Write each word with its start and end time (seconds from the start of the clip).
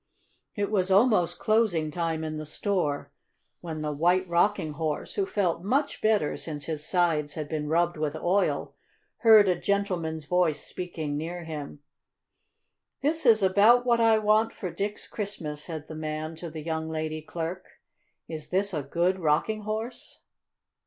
It 0.55 0.71
was 0.71 0.89
almost 0.89 1.37
closing 1.37 1.91
time 1.91 2.23
in 2.23 2.37
the 2.37 2.45
store 2.47 3.11
when 3.59 3.81
the 3.83 3.91
White 3.93 4.27
Rocking 4.27 4.71
Horse, 4.71 5.13
who 5.13 5.27
felt 5.27 5.61
much 5.61 6.01
better 6.01 6.35
since 6.37 6.65
his 6.65 6.83
sides 6.83 7.35
had 7.35 7.47
been 7.47 7.67
rubbed 7.67 7.97
with 7.97 8.15
oil, 8.15 8.73
heard 9.17 9.47
a 9.47 9.55
gentleman's 9.55 10.25
voice 10.25 10.65
speaking 10.65 11.17
near 11.17 11.43
him. 11.43 11.83
"This 13.03 13.27
is 13.27 13.43
about 13.43 13.85
what 13.85 13.99
I 13.99 14.17
want 14.17 14.53
for 14.53 14.71
Dick's 14.71 15.05
Christmas," 15.07 15.63
said 15.63 15.87
the 15.87 15.93
man 15.93 16.35
to 16.37 16.49
the 16.49 16.63
young 16.63 16.89
lady 16.89 17.21
clerk. 17.21 17.67
"Is 18.27 18.49
this 18.49 18.73
a 18.73 18.81
good 18.81 19.19
Rocking 19.19 19.61
Horse?" 19.61 20.21